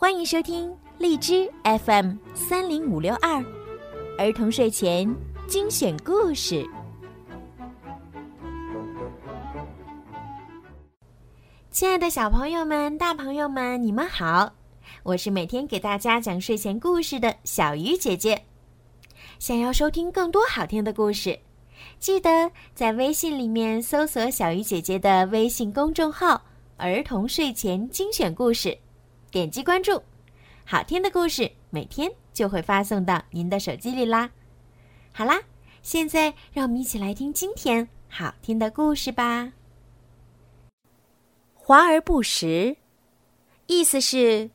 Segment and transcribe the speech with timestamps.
[0.00, 3.44] 欢迎收听荔枝 FM 三零五六二
[4.16, 5.12] 儿童睡前
[5.48, 6.64] 精选故事。
[11.72, 14.54] 亲爱的小朋友们、大朋友们，你们好！
[15.02, 18.40] 我是每天给大家讲睡前故事的小鱼姐姐。
[19.40, 21.36] 想要收听更多好听的故事，
[21.98, 26.40] 记得在微信里面搜索小鱼姐姐的微信公众号
[26.78, 28.78] “儿童睡前精选故事”。
[29.30, 30.02] 点击关注，
[30.64, 34.30] 好听的故事每天就会发送到您的手机里啦。
[35.12, 35.38] 好啦，
[35.82, 39.52] 现在让我们一起来听今天好听的故事吧。
[41.54, 42.78] 华而不实，
[43.66, 44.48] 意思是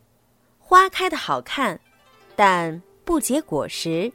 [0.58, 1.80] 花开的好看，
[2.36, 4.12] 但不结果实，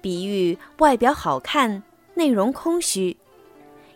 [0.00, 3.16] 比喻外表好看，内容空虚，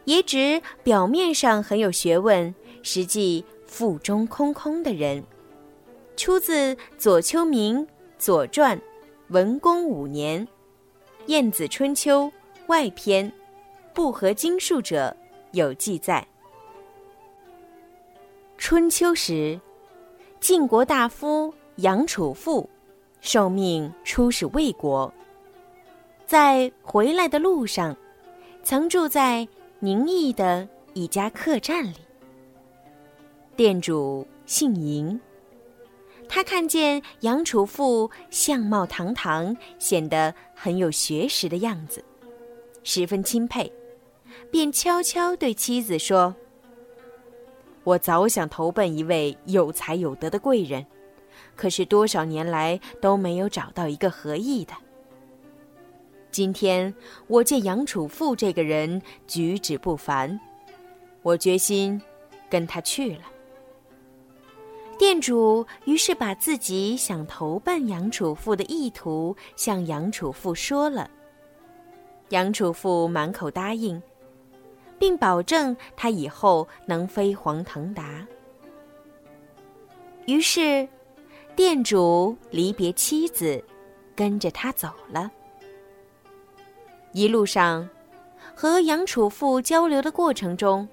[0.05, 2.55] 也指表面上很有学问，
[2.85, 5.25] 实际腹中空空的人。
[6.17, 7.85] 出自左丘明
[8.19, 8.79] 《左传》，
[9.29, 10.47] 文公五年，
[11.27, 12.25] 《晏子春秋》
[12.67, 13.33] 外篇，
[13.93, 15.17] 不合经术者
[15.53, 16.27] 有记载。
[18.59, 19.59] 春秋时，
[20.39, 22.69] 晋国大夫杨楚父
[23.21, 25.13] 受命出使魏国，
[26.27, 27.97] 在回来的路上，
[28.63, 29.49] 曾住在
[29.81, 31.97] 宁邑的一家客栈里。
[33.57, 35.19] 店主姓嬴。
[36.35, 42.03] 他看见杨楚富相貌堂堂，显得很有学识的样子，
[42.83, 43.71] 十分钦佩，
[44.51, 46.35] 便悄悄对妻子说
[47.85, 50.87] ：“我早想投奔一位有才有德的贵人，
[51.55, 54.73] 可是多少年来都没有找到一个合意的。
[56.31, 56.95] 今天
[57.27, 60.41] 我见杨楚富这个人举止不凡，
[61.21, 62.01] 我决心
[62.49, 63.25] 跟他去了。”
[64.99, 71.11] 店主于是把自己想投奔杨楚富的意图向杨楚富说了。
[72.29, 74.01] 杨楚富满口答应，
[74.99, 78.27] 并保证他以后能飞黄腾达。
[80.27, 80.89] 于是，
[81.57, 83.63] 店主离别妻子，
[84.15, 85.31] 跟着他走了。
[87.13, 87.89] 一路上，
[88.55, 90.89] 和杨楚富交流的过程中，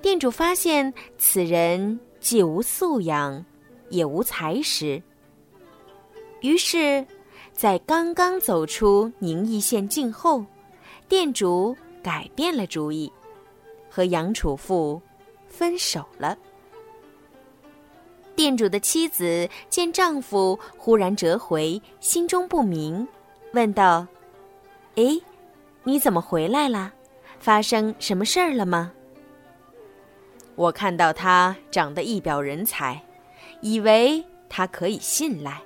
[0.00, 2.00] 店主发现此人。
[2.24, 3.44] 既无素养，
[3.90, 5.00] 也无才识。
[6.40, 7.06] 于是，
[7.52, 10.42] 在刚刚走出宁邑县境后，
[11.06, 13.12] 店主改变了主意，
[13.90, 14.98] 和杨楚富
[15.48, 16.34] 分手了。
[18.34, 23.06] 店主的妻子见丈夫忽然折回，心中不明，
[23.52, 24.06] 问道
[24.96, 25.20] ：“哎，
[25.82, 26.90] 你怎么回来了？
[27.38, 28.90] 发生什么事儿了吗？”
[30.56, 33.02] 我看到他长得一表人才，
[33.60, 35.60] 以为他可以信赖，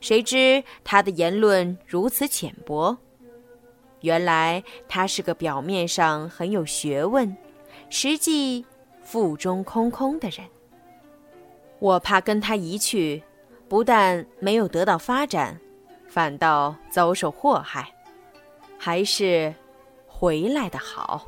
[0.00, 2.96] 谁知他的言论如此浅薄。
[4.02, 7.36] 原来他是个表面上很有学问，
[7.90, 8.64] 实际
[9.02, 10.46] 腹中空空的人。
[11.78, 13.22] 我怕跟他一去，
[13.68, 15.58] 不但没有得到发展，
[16.06, 17.92] 反倒遭受祸害，
[18.78, 19.52] 还是
[20.06, 21.26] 回来的好。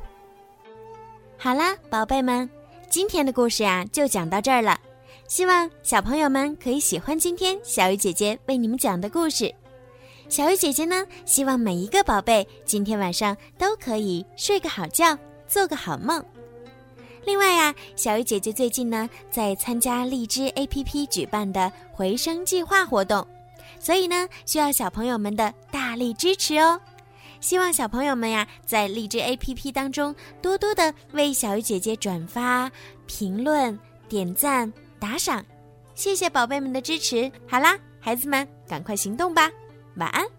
[1.37, 2.49] 好啦，宝贝们。
[2.89, 4.79] 今天的故事呀，就讲到这儿了。
[5.27, 9.53] 希望小朋友们可以喜欢今天小鱼姐姐为你们讲的故事。
[10.27, 15.15] 小鱼姐姐呢，希望每一个宝贝今天晚上都可以睡个好觉，
[15.47, 16.23] 做个好梦。
[17.25, 23.25] 另外呀，小鱼姐姐最近呢在参加荔枝 APP 举办的回声计划活动，
[23.79, 26.81] 所以呢需要小朋友们的大力支持哦。
[27.39, 32.71] 希望小朋友们呀，在荔枝 APP 当中多多的为小鱼姐姐转发、
[33.07, 33.77] 评论、
[34.07, 35.43] 点赞、打赏，
[35.95, 37.31] 谢谢宝贝们的支持。
[37.47, 39.49] 好啦，孩子们，赶快行动吧，
[39.95, 40.38] 晚安。